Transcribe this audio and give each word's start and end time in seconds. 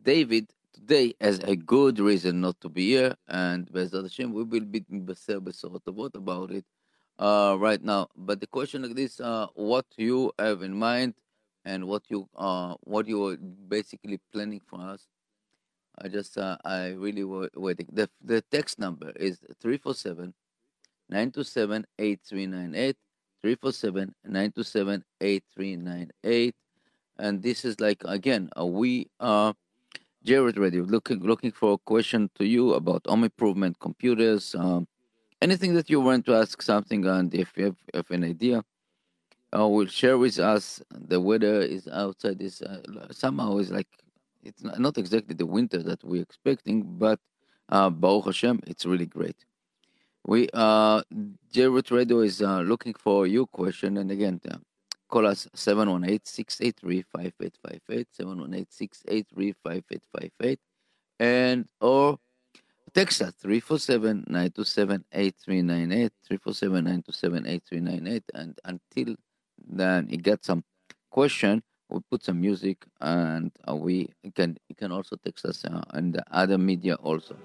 david 0.02 0.50
today 0.74 1.14
has 1.22 1.40
a 1.40 1.56
good 1.56 2.00
reason 2.00 2.42
not 2.42 2.60
to 2.62 2.70
be 2.70 2.88
here 2.88 3.16
and 3.28 3.72
Bezat 3.72 4.04
Hashem, 4.04 4.34
we 4.34 4.44
will 4.44 4.66
be 4.66 4.84
what 5.86 6.16
about 6.16 6.52
it 6.52 6.66
uh 7.20 7.56
right 7.60 7.84
now. 7.84 8.08
But 8.16 8.40
the 8.42 8.48
question 8.48 8.84
like 8.84 8.96
this 8.96 9.20
uh 9.20 9.48
what 9.54 9.86
you 9.98 10.32
have 10.40 10.62
in 10.62 10.74
mind 10.74 11.16
and 11.66 11.88
what 11.88 12.04
you 12.10 12.28
uh 12.36 12.76
what 12.82 13.08
you 13.08 13.28
are 13.28 13.38
basically 13.38 14.20
planning 14.34 14.62
for 14.66 14.82
us 14.82 15.08
i 16.00 16.08
just 16.08 16.38
uh, 16.38 16.58
i 16.66 16.90
really 16.90 17.24
were 17.24 17.50
waiting. 17.56 17.88
The 17.92 18.10
the 18.24 18.42
text 18.52 18.80
number 18.80 19.12
is 19.12 19.40
347 19.62 20.34
927 21.10 21.86
8398 22.00 22.98
347 23.42 24.14
927 24.26 25.04
8398 25.20 26.56
and 27.20 27.42
this 27.42 27.66
is 27.66 27.80
like 27.80 28.02
again 28.06 28.50
uh, 28.58 28.66
we 28.66 29.08
are 29.20 29.54
jared 30.24 30.58
radio 30.58 30.84
looking 30.84 31.20
looking 31.20 31.52
for 31.52 31.74
a 31.74 31.78
question 31.80 32.30
to 32.36 32.46
you 32.46 32.74
about 32.74 33.02
home 33.08 33.24
improvement 33.24 33.78
computers 33.80 34.56
um, 34.56 34.88
anything 35.42 35.74
that 35.74 35.90
you 35.90 36.00
want 36.00 36.26
to 36.26 36.36
ask 36.36 36.62
something 36.62 37.06
and 37.06 37.34
if 37.34 37.52
you 37.58 37.66
have, 37.66 37.78
have 37.94 38.12
an 38.12 38.24
idea 38.24 38.64
uh, 39.58 39.68
will 39.68 39.88
share 39.88 40.18
with 40.18 40.40
us 40.40 40.82
the 40.92 41.20
weather 41.20 41.62
is 41.62 41.88
outside 41.88 42.42
is 42.42 42.62
uh, 42.62 42.82
somehow 43.12 43.58
is 43.58 43.72
like 43.72 43.88
it's 44.44 44.64
not, 44.64 44.80
not 44.80 44.98
exactly 44.98 45.36
the 45.36 45.46
winter 45.46 45.82
that 45.84 46.04
we're 46.04 46.22
expecting 46.22 46.84
but 46.84 47.20
uh, 47.72 47.90
Baruch 47.90 48.26
Hashem, 48.26 48.60
it's 48.68 48.86
really 48.86 49.06
great. 49.06 49.46
We 50.26 50.50
uh 50.54 51.02
Jared 51.52 51.92
Radio 51.92 52.20
is 52.20 52.42
uh, 52.42 52.62
looking 52.62 52.94
for 52.94 53.28
your 53.28 53.48
question, 53.48 53.98
and 53.98 54.10
again, 54.12 54.40
uh, 54.50 54.58
call 55.10 55.28
us 55.28 55.48
718-683-5858, 55.56 58.06
718-683-5858, 58.20 60.58
and 61.20 61.68
or 61.82 62.18
text 62.94 63.22
us 63.22 63.34
347-927-8398, 63.44 66.12
347-927-8398, 66.32 68.24
and 68.34 68.58
until 68.64 69.16
then 69.68 70.08
you 70.10 70.16
get 70.18 70.46
some 70.46 70.64
question, 71.10 71.62
we 71.92 72.00
put 72.10 72.24
some 72.24 72.40
music, 72.40 72.86
and 73.02 73.52
uh, 73.68 73.76
we 73.76 74.10
can 74.34 74.58
you 74.70 74.76
can 74.76 74.92
also 74.92 75.16
text 75.18 75.46
us 75.46 75.66
uh, 75.66 75.82
on 75.92 76.12
the 76.12 76.24
other 76.32 76.58
media 76.58 76.96
also. 76.96 77.36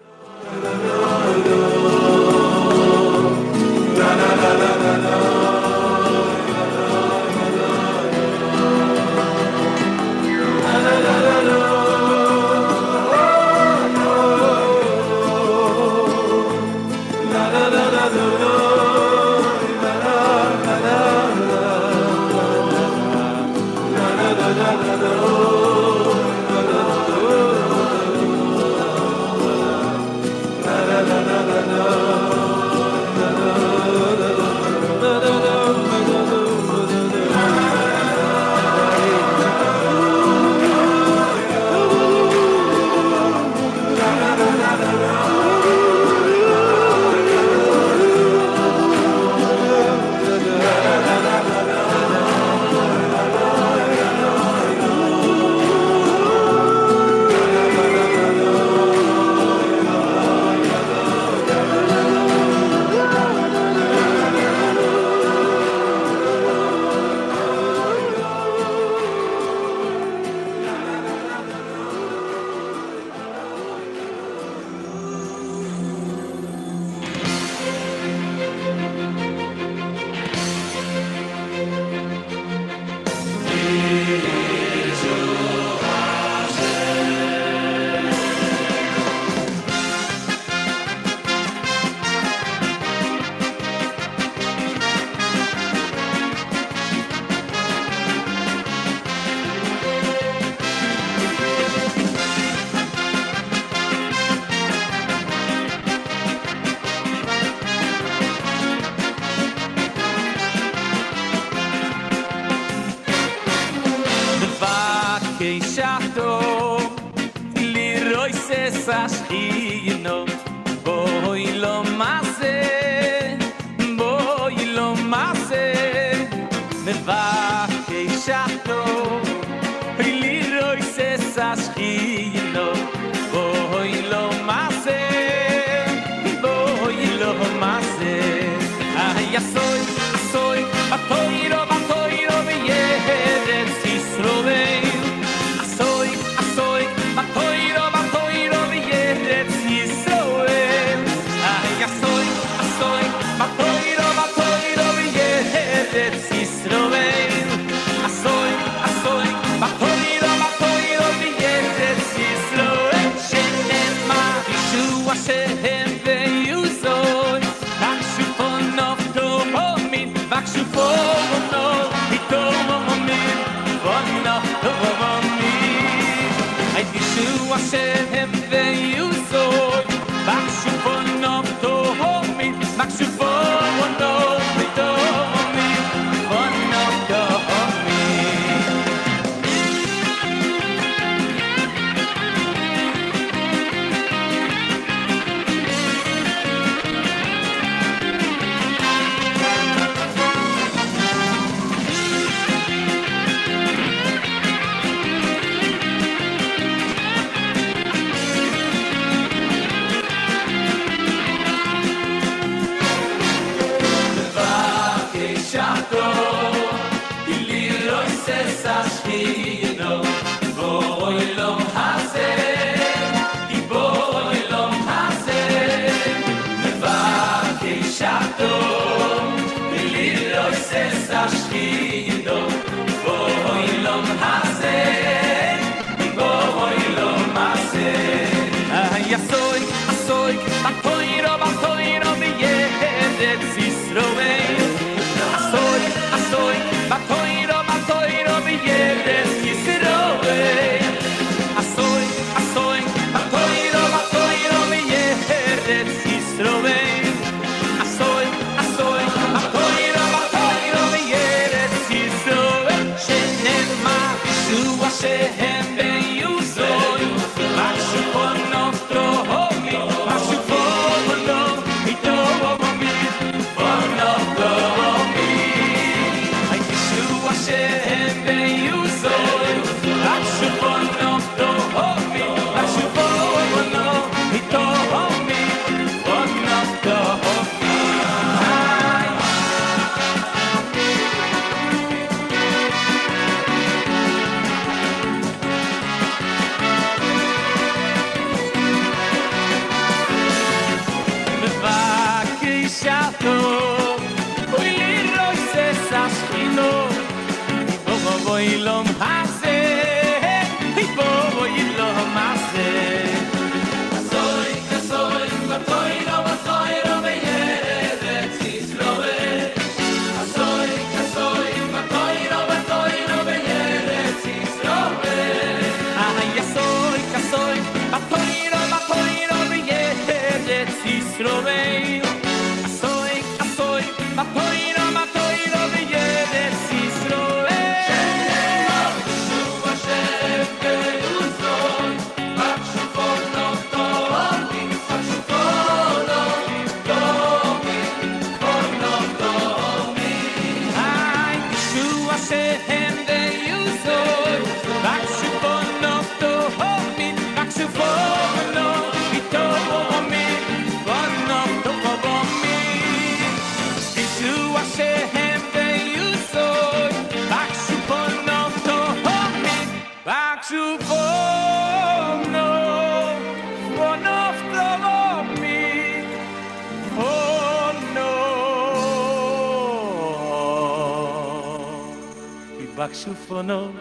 Baksufono, 382.77 383.73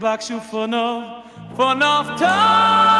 baksufono, 0.00 1.22
vanaf 1.56 2.18
daar. 2.18 2.99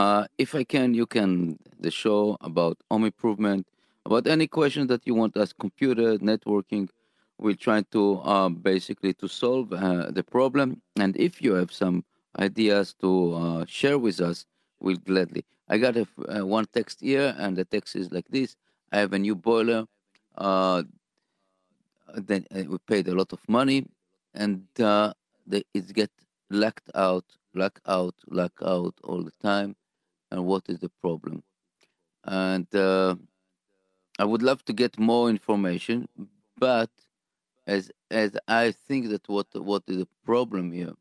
Uh, 0.00 0.24
if 0.38 0.54
I 0.54 0.64
can, 0.64 0.94
you 0.94 1.04
can 1.04 1.58
the 1.78 1.90
show 1.90 2.38
about 2.40 2.78
home 2.90 3.04
improvement, 3.04 3.66
about 4.06 4.26
any 4.26 4.46
question 4.46 4.86
that 4.86 5.06
you 5.06 5.14
want 5.14 5.36
us 5.36 5.52
computer 5.52 6.16
networking. 6.16 6.88
We'll 7.36 7.62
try 7.68 7.82
to 7.92 8.20
uh, 8.20 8.48
basically 8.48 9.12
to 9.20 9.28
solve 9.28 9.74
uh, 9.74 10.10
the 10.10 10.22
problem. 10.22 10.80
And 10.96 11.14
if 11.18 11.42
you 11.42 11.52
have 11.52 11.70
some 11.70 12.02
ideas 12.38 12.94
to 13.02 13.34
uh, 13.34 13.64
share 13.68 13.98
with 13.98 14.22
us, 14.22 14.46
we'll 14.80 14.96
gladly. 14.96 15.44
I 15.68 15.76
got 15.76 15.98
a, 15.98 16.06
uh, 16.34 16.46
one 16.46 16.64
text 16.72 17.02
here, 17.02 17.34
and 17.36 17.54
the 17.54 17.66
text 17.66 17.94
is 17.94 18.10
like 18.10 18.28
this: 18.30 18.56
I 18.92 19.00
have 19.00 19.12
a 19.12 19.18
new 19.18 19.36
boiler. 19.36 19.84
Uh, 20.34 20.84
then 22.14 22.46
we 22.54 22.78
paid 22.86 23.06
a 23.08 23.14
lot 23.14 23.34
of 23.34 23.40
money, 23.48 23.84
and 24.32 24.64
they, 24.76 25.62
it 25.74 25.92
get 25.92 26.10
lacked 26.48 26.90
out, 26.94 27.26
locked 27.52 27.86
out, 27.86 28.14
locked 28.30 28.62
out 28.62 28.94
all 29.04 29.22
the 29.22 29.36
time. 29.42 29.76
And 30.30 30.46
what 30.46 30.68
is 30.68 30.78
the 30.78 30.90
problem? 31.02 31.42
And 32.24 32.72
uh, 32.74 33.16
I 34.18 34.24
would 34.24 34.42
love 34.42 34.64
to 34.66 34.72
get 34.72 34.98
more 34.98 35.30
information, 35.30 36.08
but 36.58 36.90
as 37.66 37.90
as 38.10 38.36
I 38.48 38.72
think 38.72 39.08
that 39.10 39.28
what 39.28 39.46
what 39.54 39.84
is 39.88 39.98
the 39.98 40.08
problem 40.24 40.72
here? 40.72 40.94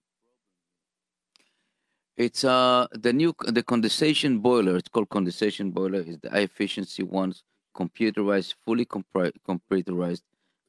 It's 2.17 2.43
uh 2.43 2.87
the 2.91 3.13
new 3.13 3.33
the 3.45 3.63
condensation 3.63 4.39
boiler. 4.39 4.75
It's 4.77 4.89
called 4.89 5.09
condensation 5.09 5.71
boiler. 5.71 6.01
Is 6.01 6.17
the 6.19 6.29
high 6.29 6.47
efficiency 6.51 7.03
ones, 7.03 7.43
computerized, 7.75 8.55
fully 8.65 8.85
compri- 8.85 9.33
computerized, 9.47 10.23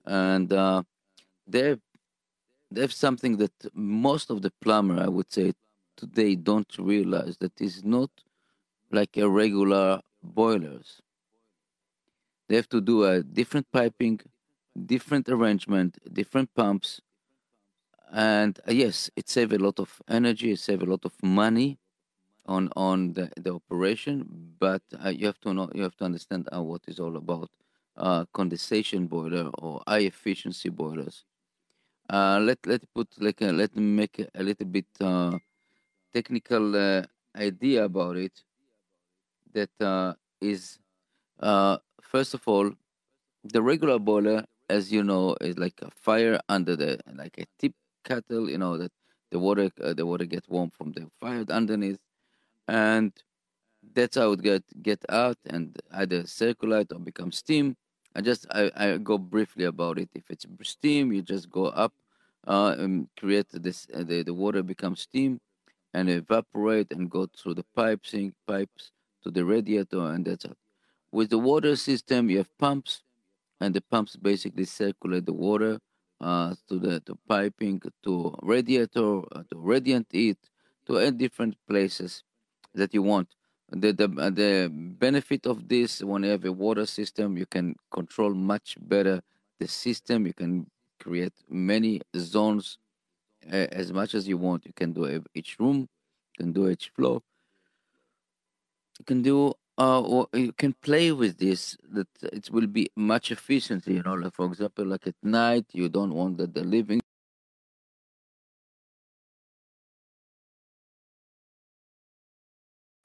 and 0.07 0.53
uh, 0.53 0.83
they 1.47 1.77
they 2.71 2.81
have 2.83 2.93
something 2.93 3.37
that 3.39 3.53
most 3.75 4.31
of 4.31 4.43
the 4.43 4.53
plumber, 4.61 5.01
I 5.01 5.09
would 5.09 5.33
say, 5.33 5.53
today 5.97 6.37
don't 6.37 6.73
realize 6.79 7.37
that 7.39 7.61
is 7.61 7.85
not 7.85 8.11
like 8.91 9.17
a 9.17 9.29
regular 9.29 10.01
boilers. 10.23 11.01
They 12.49 12.57
have 12.57 12.69
to 12.71 12.81
do 12.81 13.05
a 13.05 13.23
different 13.23 13.71
piping, 13.71 14.21
different 14.87 15.29
arrangement, 15.29 15.99
different 16.13 16.53
pumps, 16.55 17.01
and 18.13 18.59
uh, 18.69 18.73
yes, 18.73 19.11
it 19.17 19.29
save 19.29 19.53
a 19.53 19.59
lot 19.59 19.79
of 19.79 20.03
energy, 20.09 20.53
it 20.53 20.59
save 20.59 20.83
a 20.83 20.87
lot 20.87 21.05
of 21.05 21.13
money 21.23 21.79
on 22.47 22.69
on 22.77 23.13
the, 23.13 23.31
the 23.37 23.55
operation. 23.55 24.27
But 24.59 24.83
uh, 25.05 25.11
you 25.11 25.27
have 25.27 25.41
to 25.41 25.55
know, 25.55 25.71
you 25.75 25.83
have 25.83 25.97
to 25.97 26.05
understand 26.05 26.49
uh, 26.55 26.63
what 26.63 26.83
is 26.89 26.99
all 26.99 27.17
about 27.17 27.51
uh, 27.97 28.25
condensation 28.33 29.07
boiler 29.07 29.51
or 29.59 29.83
high 29.87 30.01
efficiency 30.01 30.69
boilers. 30.69 31.25
Uh, 32.09 32.41
let 32.43 32.59
let 32.67 32.83
put 32.95 33.09
like 33.21 33.41
a, 33.43 33.53
let 33.53 33.75
me 33.77 33.83
make 33.83 34.19
a, 34.35 34.43
little 34.43 34.67
bit 34.67 34.87
uh, 35.01 35.39
technical 36.13 36.75
uh, 36.75 37.03
idea 37.37 37.85
about 37.85 38.17
it. 38.17 38.43
That 39.53 39.71
uh, 39.81 40.15
is 40.41 40.79
uh, 41.41 41.79
first 42.03 42.35
of 42.35 42.43
all, 42.47 42.71
the 43.45 43.63
regular 43.63 43.99
boiler, 43.99 44.45
as 44.69 44.93
you 44.93 45.03
know, 45.03 45.37
is 45.41 45.59
like 45.59 45.81
a 45.83 45.91
fire 45.91 46.41
under 46.49 46.77
the 46.77 47.01
like 47.15 47.39
a 47.39 47.45
tip 47.59 47.75
kettle. 48.05 48.49
You 48.51 48.59
know 48.59 48.77
that 48.79 48.93
the 49.31 49.39
water 49.39 49.71
uh, 49.83 49.95
the 49.95 50.07
water 50.07 50.27
gets 50.27 50.49
warm 50.49 50.71
from 50.71 50.93
the 50.93 51.09
fire 51.21 51.45
underneath, 51.51 52.01
and 52.69 53.13
that's 53.95 54.17
how 54.17 54.33
it 54.33 54.43
get 54.43 54.65
get 54.83 55.05
out 55.09 55.39
and 55.47 55.79
either 55.93 56.27
circulate 56.27 56.93
or 56.93 56.99
become 57.01 57.33
steam. 57.33 57.77
I 58.15 58.21
just 58.21 58.47
I, 58.51 58.71
I 58.77 58.97
go 58.99 59.19
briefly 59.19 59.65
about 59.65 59.99
it. 59.99 60.11
If 60.15 60.31
it's 60.31 60.47
steam, 60.63 61.13
you 61.13 61.23
just 61.23 61.51
go 61.51 61.67
up, 61.67 61.93
uh, 62.47 62.75
and 62.79 63.09
create 63.19 63.49
this 63.53 63.87
uh, 63.95 64.05
the 64.05 64.23
the 64.23 64.35
water 64.35 64.63
becomes 64.63 65.01
steam, 65.03 65.41
and 65.95 66.11
evaporate 66.11 66.93
and 66.93 67.11
go 67.11 67.27
through 67.27 67.55
the 67.55 67.65
pipes 67.75 68.11
sink 68.11 68.35
pipes 68.47 68.93
to 69.23 69.31
the 69.31 69.45
radiator, 69.45 70.01
and 70.01 70.25
that's 70.25 70.45
it. 70.45 70.57
With 71.13 71.31
the 71.31 71.39
water 71.39 71.77
system, 71.77 72.31
you 72.31 72.39
have 72.39 72.59
pumps, 72.59 73.03
and 73.61 73.75
the 73.75 73.81
pumps 73.81 74.17
basically 74.17 74.65
circulate 74.65 75.27
the 75.27 75.33
water 75.33 75.81
uh, 76.21 76.55
to 76.69 76.79
the 76.79 77.01
to 77.01 77.19
piping 77.29 77.81
to 78.05 78.35
radiator 78.43 79.21
uh, 79.33 79.43
to 79.51 79.57
radiant 79.57 80.07
heat 80.11 80.39
to 80.87 81.11
different 81.13 81.57
places 81.67 82.23
that 82.75 82.95
you 82.95 83.03
want. 83.03 83.29
The, 83.71 83.93
the 83.93 84.09
the 84.09 84.69
benefit 84.73 85.47
of 85.47 85.69
this 85.69 86.03
when 86.03 86.25
you 86.25 86.31
have 86.31 86.45
a 86.45 86.53
water 86.53 86.87
system, 86.87 87.37
you 87.37 87.47
can 87.47 87.77
control 87.91 88.35
much 88.35 88.77
better 88.81 89.23
the 89.59 89.69
system. 89.69 90.27
You 90.27 90.35
can 90.35 90.67
create 90.99 91.33
many 91.49 92.01
zones 92.17 92.79
uh, 93.47 93.67
as 93.73 93.93
much 93.93 94.15
as 94.15 94.27
you 94.29 94.37
want. 94.37 94.67
You 94.67 94.73
can 94.75 94.93
do 94.93 95.23
each 95.35 95.57
room, 95.59 95.89
you 96.39 96.45
can 96.45 96.53
do 96.53 96.69
each 96.69 96.91
floor. 96.97 97.23
You 99.01 99.05
can 99.05 99.23
do 99.23 99.55
uh, 99.79 100.03
or 100.03 100.29
you 100.35 100.53
can 100.53 100.75
play 100.75 101.11
with 101.13 101.39
this 101.39 101.77
that 101.91 102.09
it 102.23 102.51
will 102.51 102.67
be 102.69 102.91
much 102.97 103.33
efficient 103.33 103.87
you 103.87 104.03
know 104.03 104.15
like 104.15 104.35
for 104.35 104.47
example 104.47 104.85
like 104.87 105.07
at 105.09 105.17
night 105.23 105.67
you 105.73 105.89
don't 105.89 106.15
want 106.15 106.37
that 106.39 106.55
the 106.55 106.63
living 106.65 107.01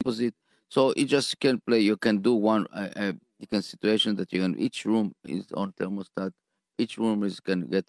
opposite. 0.04 0.36
So 0.70 0.94
you 0.96 1.06
just 1.06 1.40
can 1.40 1.60
play 1.68 1.80
you 1.80 1.98
can 1.98 2.18
do 2.22 2.34
one 2.34 2.66
uh, 2.74 2.90
uh, 2.96 3.14
you 3.40 3.48
can 3.48 3.62
situation 3.62 4.16
that 4.18 4.34
you 4.34 4.42
can 4.42 4.58
each 4.60 4.86
room 4.86 5.14
is 5.26 5.46
on 5.54 5.74
thermostat 5.74 6.32
each 6.78 6.98
room 6.98 7.24
is 7.24 7.40
can 7.40 7.68
get 7.68 7.86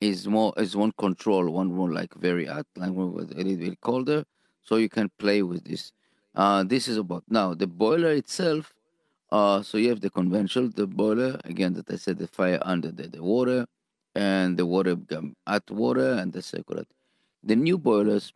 is 0.00 0.28
more 0.28 0.52
is 0.58 0.76
one 0.76 0.92
control 0.98 1.50
one 1.50 1.72
room 1.72 1.90
like 1.92 2.14
very 2.14 2.46
hot 2.46 2.66
like 2.76 2.92
one 2.92 3.12
with 3.12 3.32
a 3.32 3.36
little 3.36 3.56
bit 3.56 3.80
colder. 3.80 4.24
So 4.62 4.76
you 4.76 4.88
can 4.88 5.10
play 5.18 5.42
with 5.42 5.64
this 5.64 5.92
uh, 6.34 6.64
this 6.64 6.88
is 6.88 6.96
about 6.96 7.24
now 7.28 7.54
the 7.54 7.66
boiler 7.66 8.12
itself. 8.12 8.72
Uh, 9.30 9.62
so 9.62 9.78
you 9.78 9.88
have 9.88 10.00
the 10.00 10.10
conventional 10.10 10.68
the 10.68 10.86
boiler 10.86 11.40
again 11.44 11.72
that 11.72 11.90
I 11.90 11.96
said 11.96 12.18
the 12.18 12.26
fire 12.26 12.58
under 12.62 12.90
the, 12.92 13.08
the 13.08 13.22
water, 13.22 13.66
and 14.14 14.56
the 14.58 14.66
water 14.66 14.96
hot 15.46 15.70
water 15.70 16.12
and 16.14 16.32
the 16.32 16.42
circulate. 16.42 16.88
The 17.42 17.56
new 17.56 17.78
boilers, 17.78 18.32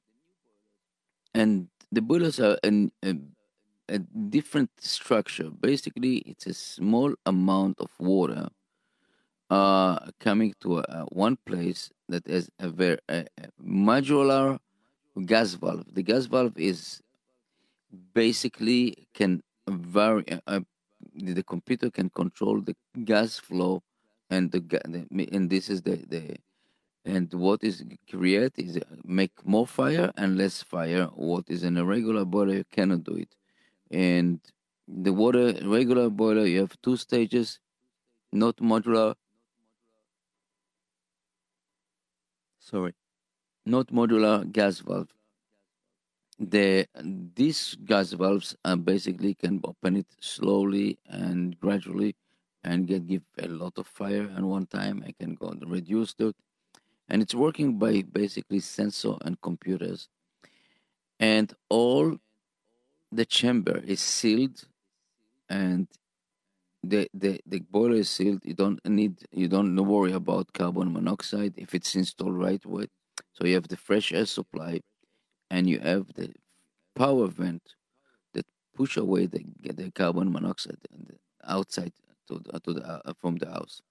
and 1.34 1.68
the 1.92 2.00
boilers 2.02 2.40
are 2.40 2.58
in 2.64 2.92
a, 3.04 3.14
a 3.88 3.98
different 3.98 4.70
structure. 4.78 5.50
Basically, 5.50 6.16
it's 6.18 6.46
a 6.46 6.54
small 6.54 7.14
amount 7.26 7.78
of 7.78 7.90
water 7.98 8.48
uh, 9.50 9.98
coming 10.18 10.54
to 10.60 10.78
a, 10.78 11.04
one 11.12 11.36
place 11.46 11.90
that 12.08 12.26
has 12.26 12.50
a 12.58 12.68
very 12.68 12.98
a, 13.08 13.26
a 13.38 13.48
modular 13.62 14.58
gas 15.24 15.54
valve. 15.54 15.84
The 15.92 16.02
gas 16.02 16.26
valve 16.26 16.56
is 16.56 17.02
basically 18.14 19.08
can 19.14 19.42
vary. 19.68 20.24
Uh, 20.30 20.40
uh 20.46 20.60
the 21.14 21.42
computer 21.42 21.90
can 21.90 22.10
control 22.10 22.60
the 22.60 22.74
gas 23.04 23.38
flow, 23.38 23.82
and 24.30 24.50
the, 24.50 25.06
and 25.32 25.50
this 25.50 25.68
is 25.68 25.82
the 25.82 25.96
the 26.08 26.36
and 27.04 27.32
what 27.34 27.62
is 27.62 27.84
create 28.10 28.52
is 28.56 28.76
uh, 28.76 28.80
make 29.04 29.32
more 29.44 29.66
fire 29.66 30.10
and 30.16 30.36
less 30.36 30.62
fire. 30.62 31.06
What 31.14 31.44
is 31.48 31.62
in 31.62 31.76
a 31.76 31.84
regular 31.84 32.24
boiler 32.24 32.64
cannot 32.64 33.04
do 33.04 33.14
it, 33.14 33.34
and 33.90 34.40
the 34.88 35.12
water 35.12 35.54
regular 35.64 36.10
boiler 36.10 36.46
you 36.46 36.60
have 36.60 36.76
two 36.82 36.96
stages, 36.96 37.60
not 38.32 38.56
modular. 38.56 39.14
Sorry, 42.58 42.94
not 43.64 43.88
modular 43.88 44.50
gas 44.50 44.80
valve 44.80 45.15
the 46.38 46.86
these 47.34 47.76
gas 47.84 48.12
valves 48.12 48.56
uh, 48.64 48.76
basically 48.76 49.34
can 49.34 49.60
open 49.64 49.96
it 49.96 50.06
slowly 50.20 50.98
and 51.08 51.58
gradually 51.58 52.14
and 52.62 52.86
get 52.86 53.06
give 53.06 53.22
a 53.38 53.48
lot 53.48 53.78
of 53.78 53.86
fire. 53.86 54.30
At 54.36 54.42
one 54.42 54.66
time 54.66 55.02
i 55.06 55.12
can 55.12 55.34
go 55.34 55.48
and 55.48 55.70
reduce 55.70 56.14
it. 56.18 56.36
And 57.08 57.22
it's 57.22 57.34
working 57.34 57.78
by 57.78 58.02
basically 58.02 58.60
sensor 58.60 59.14
and 59.22 59.40
computers. 59.40 60.08
And 61.20 61.52
all 61.70 62.18
the 63.12 63.24
chamber 63.24 63.78
is 63.86 64.00
sealed 64.00 64.64
and 65.48 65.86
the, 66.82 67.08
the 67.14 67.40
the 67.46 67.60
boiler 67.60 67.96
is 67.96 68.10
sealed. 68.10 68.42
You 68.44 68.54
don't 68.54 68.84
need 68.86 69.24
you 69.32 69.48
don't 69.48 69.74
worry 69.74 70.12
about 70.12 70.52
carbon 70.52 70.92
monoxide 70.92 71.54
if 71.56 71.74
it's 71.74 71.94
installed 71.94 72.36
right 72.36 72.64
way 72.66 72.86
so 73.32 73.46
you 73.46 73.54
have 73.54 73.68
the 73.68 73.76
fresh 73.76 74.12
air 74.12 74.26
supply 74.26 74.80
and 75.50 75.68
you 75.68 75.78
have 75.80 76.12
the 76.14 76.32
power 76.94 77.26
vent 77.28 77.62
that 78.34 78.46
push 78.74 78.96
away 78.96 79.26
the, 79.26 79.44
the 79.62 79.90
carbon 79.92 80.32
monoxide 80.32 80.78
outside 81.44 81.92
to 82.28 82.40
the, 82.44 82.60
to 82.60 82.72
the, 82.74 82.82
uh, 82.84 83.12
from 83.20 83.36
the 83.36 83.46
house. 83.46 83.82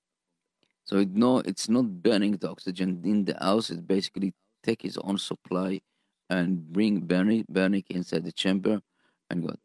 So 0.84 0.98
it 0.98 1.10
no, 1.12 1.40
it's 1.40 1.68
not 1.70 2.02
burning 2.04 2.38
the 2.38 2.50
oxygen 2.50 3.02
in 3.04 3.26
the 3.26 3.38
house. 3.40 3.70
It 3.70 3.88
basically 3.88 4.34
take 4.64 4.86
its 4.86 4.98
own 4.98 5.18
supply 5.18 5.82
and 6.30 6.72
bring 6.72 7.02
burning 7.02 7.46
burning 7.50 7.84
inside 7.90 8.24
the 8.26 8.32
chamber 8.32 8.82
and 9.30 9.48
go. 9.48 9.56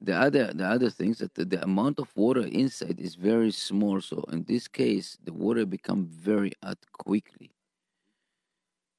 The 0.00 0.14
other 0.14 0.52
the 0.52 0.66
other 0.66 0.90
things 0.90 1.18
that 1.18 1.34
the, 1.34 1.44
the 1.44 1.62
amount 1.62 1.98
of 2.00 2.14
water 2.16 2.46
inside 2.46 3.00
is 3.00 3.14
very 3.14 3.52
small. 3.52 4.00
So 4.00 4.24
in 4.32 4.44
this 4.44 4.68
case, 4.68 5.16
the 5.22 5.32
water 5.32 5.66
become 5.66 6.06
very 6.06 6.52
hot 6.62 6.78
quickly, 6.92 7.52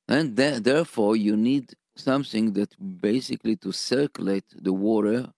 and 0.08 0.36
th- 0.36 0.64
therefore 0.64 1.16
you 1.16 1.36
need 1.38 1.74
something 2.00 2.54
that 2.54 2.76
basically 3.02 3.56
to 3.58 3.72
circulate 3.72 4.46
the 4.56 4.74
water 4.74 5.32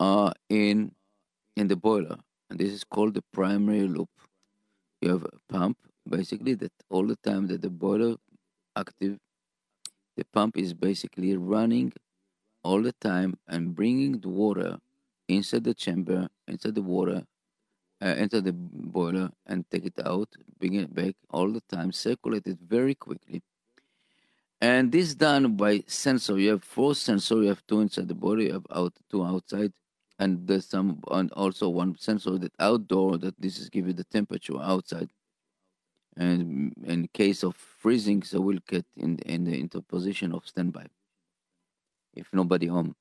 uh, 0.00 0.32
in 0.48 0.92
in 1.56 1.68
the 1.68 1.76
boiler, 1.76 2.18
and 2.50 2.58
this 2.58 2.72
is 2.72 2.84
called 2.84 3.14
the 3.14 3.24
primary 3.32 3.88
loop. 3.88 4.10
You 5.00 5.10
have 5.10 5.24
a 5.24 5.52
pump 5.52 5.78
basically 6.08 6.54
that 6.54 6.72
all 6.90 7.06
the 7.06 7.16
time 7.16 7.46
that 7.48 7.62
the 7.62 7.70
boiler 7.70 8.16
active, 8.76 9.18
the 10.16 10.24
pump 10.24 10.56
is 10.56 10.74
basically 10.74 11.36
running 11.36 11.92
all 12.62 12.82
the 12.82 12.92
time 12.92 13.38
and 13.48 13.74
bringing 13.74 14.20
the 14.20 14.28
water 14.28 14.78
inside 15.28 15.64
the 15.64 15.74
chamber, 15.74 16.28
inside 16.46 16.74
the 16.74 16.82
water, 16.82 17.24
uh, 18.02 18.06
enter 18.06 18.40
the 18.40 18.52
boiler 18.52 19.30
and 19.46 19.64
take 19.70 19.86
it 19.86 19.98
out, 20.04 20.28
bring 20.58 20.74
it 20.74 20.94
back 20.94 21.14
all 21.30 21.50
the 21.50 21.62
time, 21.68 21.92
circulate 21.92 22.46
it 22.46 22.58
very 22.60 22.94
quickly. 22.94 23.42
And 24.60 24.90
this 24.90 25.14
done 25.14 25.56
by 25.56 25.84
sensor. 25.86 26.38
You 26.38 26.50
have 26.50 26.64
four 26.64 26.94
sensor. 26.94 27.42
You 27.42 27.48
have 27.48 27.66
two 27.66 27.80
inside 27.80 28.08
the 28.08 28.14
body. 28.14 28.44
You 28.44 28.54
have 28.54 28.66
out 28.70 28.94
two 29.10 29.24
outside, 29.24 29.72
and 30.18 30.46
there's 30.46 30.66
some 30.66 31.02
and 31.10 31.30
also 31.32 31.68
one 31.68 31.96
sensor 31.98 32.38
that 32.38 32.52
outdoor 32.58 33.18
that 33.18 33.38
this 33.40 33.58
is 33.58 33.68
give 33.68 33.86
you 33.86 33.92
the 33.92 34.04
temperature 34.04 34.58
outside. 34.60 35.10
And 36.16 36.72
in 36.84 37.08
case 37.08 37.42
of 37.42 37.54
freezing, 37.56 38.22
so 38.22 38.40
we'll 38.40 38.60
get 38.66 38.86
in 38.96 39.18
in 39.20 39.44
the 39.44 39.58
interposition 39.58 40.32
of 40.32 40.46
standby. 40.46 40.86
If 42.14 42.28
nobody 42.32 42.66
home. 42.66 42.96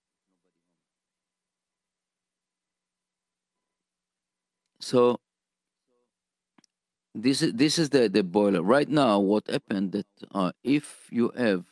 So 4.81 5.19
this 7.15 7.41
is 7.41 7.53
this 7.53 7.79
is 7.79 7.89
the, 7.89 8.09
the 8.09 8.23
boiler. 8.23 8.61
Right 8.61 8.89
now, 8.89 9.19
what 9.19 9.47
happened 9.47 9.93
that 9.93 10.07
uh, 10.33 10.51
if 10.63 11.07
you 11.09 11.31
have 11.37 11.63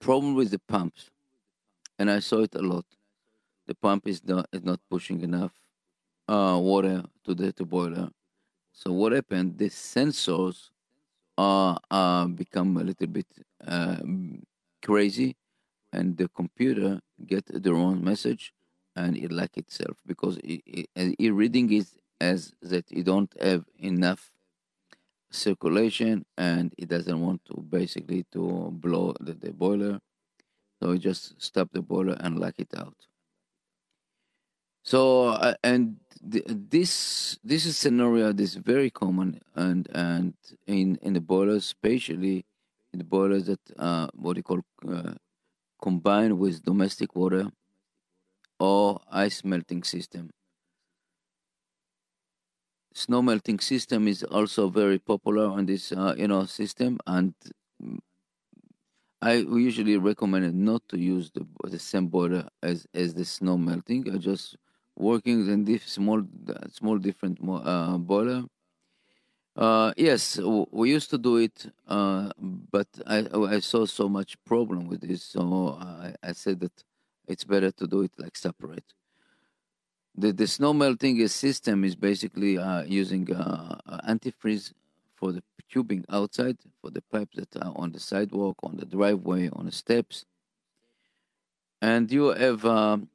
problem 0.00 0.34
with 0.34 0.50
the 0.50 0.58
pumps, 0.58 1.10
and 1.98 2.10
I 2.10 2.20
saw 2.20 2.42
it 2.42 2.54
a 2.54 2.60
lot, 2.60 2.84
the 3.66 3.74
pump 3.74 4.06
is 4.06 4.22
not 4.22 4.46
is 4.52 4.62
not 4.62 4.80
pushing 4.90 5.22
enough 5.22 5.52
uh, 6.28 6.58
water 6.60 7.04
to 7.24 7.34
the 7.34 7.52
to 7.54 7.64
boiler. 7.64 8.10
So 8.72 8.92
what 8.92 9.12
happened? 9.12 9.56
The 9.56 9.70
sensors 9.70 10.68
are 11.38 11.78
uh, 11.90 12.26
become 12.26 12.76
a 12.76 12.84
little 12.84 13.06
bit 13.06 13.26
uh, 13.66 13.96
crazy, 14.84 15.36
and 15.90 16.18
the 16.18 16.28
computer 16.28 17.00
get 17.26 17.46
the 17.46 17.72
wrong 17.72 18.04
message, 18.04 18.52
and 18.94 19.16
it 19.16 19.32
like 19.32 19.56
itself 19.56 19.96
because 20.06 20.36
it, 20.44 20.60
it, 20.66 21.16
it 21.18 21.30
reading 21.30 21.72
is 21.72 21.96
as 22.20 22.52
that 22.60 22.90
you 22.90 23.02
don't 23.02 23.32
have 23.40 23.64
enough 23.78 24.32
circulation 25.30 26.24
and 26.36 26.72
it 26.78 26.88
doesn't 26.88 27.20
want 27.20 27.44
to 27.46 27.60
basically 27.60 28.24
to 28.32 28.70
blow 28.72 29.14
the, 29.20 29.34
the 29.34 29.52
boiler. 29.52 30.00
So 30.80 30.90
we 30.90 30.98
just 30.98 31.40
stop 31.40 31.70
the 31.72 31.82
boiler 31.82 32.16
and 32.20 32.38
lock 32.38 32.54
it 32.58 32.68
out. 32.76 32.96
So 34.84 35.28
uh, 35.28 35.54
and 35.64 35.96
th- 36.30 36.44
this 36.46 37.38
this 37.42 37.66
is 37.66 37.76
scenario 37.76 38.32
that 38.32 38.40
is 38.40 38.54
very 38.54 38.90
common 38.90 39.40
and 39.54 39.88
and 39.92 40.34
in 40.66 40.96
in 41.02 41.12
the 41.14 41.20
boilers 41.20 41.64
especially 41.64 42.46
in 42.92 42.98
the 43.00 43.04
boilers 43.04 43.46
that 43.46 43.60
uh, 43.78 44.06
what 44.14 44.36
you 44.36 44.44
call 44.44 44.60
uh, 44.88 45.14
combined 45.82 46.38
with 46.38 46.62
domestic 46.62 47.16
water 47.16 47.50
or 48.60 49.00
ice 49.10 49.44
melting 49.44 49.82
system 49.82 50.30
snow 52.96 53.22
melting 53.22 53.60
system 53.60 54.08
is 54.08 54.22
also 54.24 54.68
very 54.68 54.98
popular 54.98 55.46
on 55.46 55.66
this 55.66 55.92
uh, 55.92 56.14
you 56.18 56.28
know 56.28 56.44
system 56.46 56.98
and 57.06 57.34
I 59.22 59.34
usually 59.34 59.96
recommend 59.98 60.54
not 60.54 60.88
to 60.88 60.98
use 60.98 61.30
the 61.30 61.46
the 61.64 61.78
same 61.78 62.06
boiler 62.08 62.48
as 62.62 62.86
as 62.94 63.12
the 63.14 63.24
snow 63.24 63.56
melting. 63.58 64.10
I 64.12 64.16
just 64.18 64.56
working 64.96 65.46
in 65.48 65.64
this 65.64 65.84
small 65.84 66.22
small 66.70 66.98
different 66.98 67.38
uh, 67.42 67.98
boiler. 67.98 68.44
Uh, 69.56 69.92
yes, 69.96 70.38
we 70.70 70.90
used 70.90 71.08
to 71.10 71.16
do 71.18 71.36
it, 71.38 71.66
uh, 71.88 72.30
but 72.38 72.88
I 73.06 73.26
I 73.56 73.60
saw 73.60 73.86
so 73.86 74.06
much 74.08 74.36
problem 74.44 74.86
with 74.86 75.00
this, 75.00 75.22
so 75.22 75.78
I, 75.80 76.14
I 76.22 76.32
said 76.32 76.60
that 76.60 76.84
it's 77.26 77.44
better 77.44 77.70
to 77.72 77.86
do 77.86 78.02
it 78.02 78.12
like 78.18 78.36
separate 78.36 78.84
the, 80.16 80.32
the 80.32 80.46
snow 80.46 80.72
melting 80.72 81.26
system 81.28 81.84
is 81.84 81.94
basically 81.94 82.58
uh, 82.58 82.82
using 82.84 83.32
uh, 83.34 83.76
antifreeze 84.08 84.72
for 85.14 85.32
the 85.32 85.42
tubing 85.70 86.04
outside, 86.10 86.56
for 86.80 86.90
the 86.90 87.02
pipes 87.02 87.36
that 87.36 87.56
are 87.62 87.72
on 87.76 87.92
the 87.92 88.00
sidewalk, 88.00 88.56
on 88.62 88.76
the 88.76 88.86
driveway, 88.86 89.48
on 89.52 89.66
the 89.66 89.72
steps. 89.72 90.24
And 91.82 92.10
you 92.10 92.28
have 92.28 92.64
um, 92.64 93.08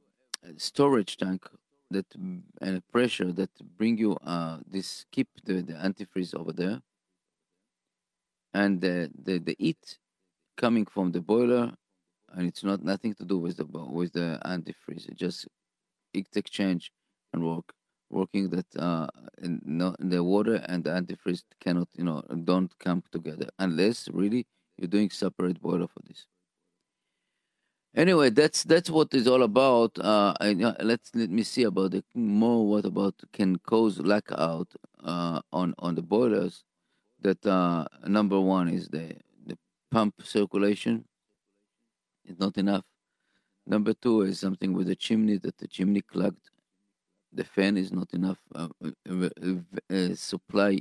a 0.44 0.60
storage 0.60 1.18
tank 1.18 1.48
that 1.90 2.06
and 2.16 2.78
a 2.78 2.82
pressure 2.92 3.32
that 3.34 3.50
bring 3.78 3.98
you 3.98 4.18
uh, 4.24 4.58
this 4.70 5.06
keep 5.12 5.28
the, 5.46 5.62
the 5.62 5.74
antifreeze 5.74 6.36
over 6.36 6.54
there. 6.54 6.82
And 8.54 8.82
the, 8.82 9.10
the, 9.24 9.40
the 9.40 9.56
heat 9.58 9.98
coming 10.58 10.86
from 10.86 11.12
the 11.12 11.22
boiler, 11.22 11.74
and 12.34 12.48
it's 12.48 12.64
not 12.64 12.84
nothing 12.84 13.14
to 13.16 13.26
do 13.26 13.38
with 13.38 13.58
the 13.58 13.66
with 13.66 14.14
the 14.14 14.40
antifreeze. 14.46 15.08
It 15.10 15.16
just 15.16 15.48
exchange 16.14 16.92
and 17.34 17.44
work 17.44 17.74
working 18.12 18.50
that 18.50 18.66
uh, 18.78 19.08
in, 19.42 19.62
no, 19.64 19.96
the 20.00 20.24
water 20.24 20.56
and 20.68 20.84
the 20.84 20.90
antifreeze 20.90 21.44
cannot 21.60 21.88
you 21.96 22.04
know 22.04 22.22
don't 22.44 22.78
come 22.80 23.04
together 23.12 23.48
unless 23.60 24.10
really 24.10 24.46
you're 24.78 24.88
doing 24.88 25.10
separate 25.10 25.62
boiler 25.62 25.88
for 25.88 26.02
this. 26.08 26.26
Anyway 27.96 28.30
that's 28.30 28.64
that's 28.64 28.90
what 28.90 29.14
it's 29.14 29.28
all 29.28 29.44
about. 29.44 29.98
Uh, 30.00 30.34
and, 30.40 30.64
uh, 30.64 30.76
let's 30.82 31.12
let 31.16 31.30
me 31.30 31.44
see 31.44 31.64
about 31.64 31.92
the 31.92 32.04
more 32.14 32.68
what 32.68 32.86
about 32.86 33.16
can 33.34 33.58
cause 33.60 33.98
blackout 33.98 34.68
uh, 35.04 35.42
on 35.52 35.74
on 35.80 35.96
the 35.96 36.02
boilers 36.02 36.64
that 37.22 37.46
uh, 37.46 37.86
number 38.08 38.40
one 38.40 38.70
is 38.70 38.88
the 38.90 39.16
the 39.46 39.58
pump 39.92 40.16
circulation 40.24 41.06
is 42.26 42.40
not 42.40 42.58
enough 42.58 42.86
Number 43.66 43.94
two 43.94 44.22
is 44.22 44.40
something 44.40 44.74
with 44.74 44.88
the 44.88 44.96
chimney 44.96 45.38
that 45.38 45.58
the 45.58 45.68
chimney 45.68 46.02
clogged. 46.02 46.50
The 47.34 47.44
fan 47.44 47.78
is 47.78 47.92
not 47.92 48.14
enough 48.14 48.40
uh, 48.54 48.68
uh, 48.84 48.90
uh, 49.10 49.56
uh 49.90 50.16
supply 50.16 50.80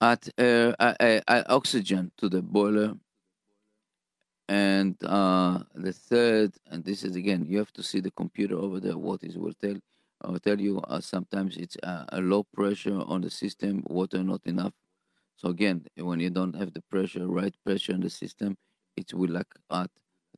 at 0.00 0.28
air, 0.38 0.74
oxygen 1.48 2.10
to 2.16 2.28
the 2.28 2.42
boiler. 2.42 2.94
And 4.48 4.96
uh, 5.04 5.60
the 5.74 5.92
third, 5.92 6.54
and 6.70 6.82
this 6.82 7.04
is 7.04 7.16
again, 7.16 7.44
you 7.46 7.58
have 7.58 7.72
to 7.74 7.82
see 7.82 8.00
the 8.00 8.10
computer 8.10 8.56
over 8.56 8.80
there. 8.80 8.96
What 8.96 9.22
is 9.22 9.36
will 9.36 9.52
tell, 9.52 9.76
I 10.22 10.30
will 10.30 10.40
tell 10.40 10.58
you. 10.58 10.80
Uh, 10.80 11.00
sometimes 11.00 11.58
it's 11.58 11.76
a 11.82 12.20
low 12.20 12.44
pressure 12.44 12.98
on 13.06 13.20
the 13.20 13.30
system, 13.30 13.84
water 13.86 14.22
not 14.24 14.40
enough. 14.46 14.72
So 15.36 15.50
again, 15.50 15.86
when 15.96 16.18
you 16.18 16.30
don't 16.30 16.56
have 16.56 16.72
the 16.72 16.82
pressure, 16.90 17.28
right 17.28 17.54
pressure 17.64 17.92
in 17.92 18.00
the 18.00 18.10
system, 18.10 18.56
it 18.96 19.12
will 19.14 19.30
lack 19.30 19.46
at 19.70 19.90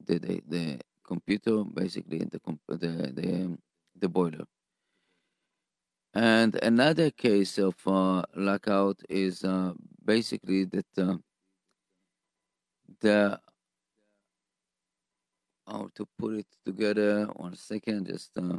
the, 0.06 0.18
the, 0.18 0.42
the 0.48 0.80
computer 1.04 1.64
basically 1.64 2.18
the 2.18 2.40
the 2.68 3.12
the, 3.14 3.58
the 3.98 4.08
boiler. 4.08 4.46
And 6.12 6.58
another 6.62 7.10
case 7.10 7.58
of 7.58 7.74
uh, 7.86 8.22
lockout 8.34 9.00
is 9.08 9.44
uh, 9.44 9.72
basically 10.04 10.64
that 10.64 10.98
uh, 10.98 11.16
the 13.00 13.40
how 15.66 15.88
to 15.94 16.06
put 16.18 16.34
it 16.34 16.46
together. 16.64 17.26
One 17.36 17.54
second, 17.54 18.06
just 18.08 18.36
uh, 18.36 18.58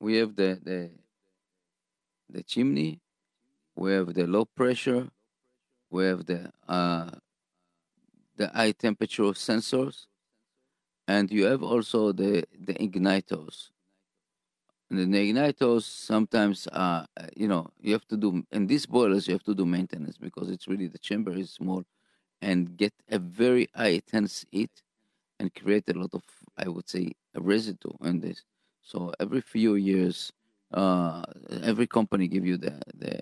we 0.00 0.16
have 0.16 0.34
the 0.34 0.58
the 0.62 0.90
the 2.30 2.42
chimney, 2.42 3.00
we 3.76 3.92
have 3.92 4.14
the 4.14 4.26
low 4.26 4.46
pressure, 4.46 5.08
we 5.90 6.06
have 6.06 6.24
the 6.24 6.50
uh, 6.66 7.10
the 8.36 8.48
high 8.48 8.72
temperature 8.72 9.24
of 9.24 9.36
sensors, 9.36 10.06
and 11.08 11.30
you 11.30 11.44
have 11.46 11.62
also 11.62 12.12
the 12.12 12.44
the 12.58 12.74
igniters. 12.74 13.70
And 14.90 15.12
the 15.12 15.32
igniters 15.32 15.82
sometimes, 15.82 16.68
uh, 16.68 17.06
you 17.36 17.48
know, 17.48 17.68
you 17.80 17.92
have 17.92 18.06
to 18.08 18.16
do 18.16 18.44
in 18.52 18.66
these 18.66 18.86
boilers 18.86 19.26
you 19.26 19.34
have 19.34 19.42
to 19.44 19.54
do 19.54 19.66
maintenance 19.66 20.16
because 20.16 20.48
it's 20.50 20.68
really 20.68 20.86
the 20.86 20.98
chamber 20.98 21.32
is 21.32 21.50
small, 21.50 21.84
and 22.40 22.76
get 22.76 22.92
a 23.10 23.18
very 23.18 23.68
high 23.74 23.94
intense 24.00 24.46
heat, 24.52 24.82
and 25.40 25.54
create 25.54 25.88
a 25.88 25.98
lot 25.98 26.14
of 26.14 26.22
I 26.56 26.68
would 26.68 26.88
say 26.88 27.12
a 27.34 27.40
residue 27.40 27.92
in 28.04 28.20
this. 28.20 28.44
So 28.82 29.12
every 29.20 29.40
few 29.40 29.74
years, 29.74 30.32
uh, 30.72 31.24
every 31.62 31.86
company 31.88 32.28
give 32.28 32.46
you 32.46 32.56
the 32.56 32.80
the 32.94 33.20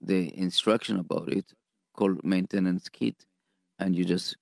the 0.00 0.36
instruction 0.38 0.98
about 0.98 1.28
it 1.32 1.52
called 1.94 2.24
maintenance 2.24 2.88
kit 2.88 3.26
and 3.80 3.96
you 3.96 4.04
just 4.04 4.36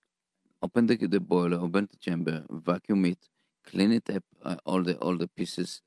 open 0.63 0.87
the, 0.87 0.97
the 0.97 1.21
boiler, 1.21 1.59
open 1.59 1.89
the 1.91 1.97
chamber, 1.99 2.45
vacuum 2.51 3.05
it, 3.07 3.19
clean 3.65 3.93
it 3.93 4.11
up, 4.11 4.25
uh, 4.45 4.57
all 4.67 4.83
the 4.83 4.97
all 4.99 5.17
the 5.17 5.29
pieces, 5.29 5.81